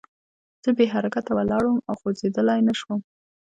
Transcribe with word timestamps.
زه 0.63 0.69
بې 0.77 0.85
حرکته 0.93 1.31
ولاړ 1.33 1.63
وم 1.65 1.79
او 1.89 1.93
خوځېدلی 1.99 2.59
نه 2.67 2.73
شوم 2.79 2.99